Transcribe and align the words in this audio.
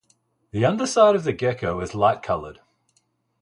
The 0.49 0.65
underside 0.65 1.13
of 1.13 1.25
the 1.25 1.31
gecko 1.31 1.79
is 1.79 1.93
light-colored. 1.93 2.59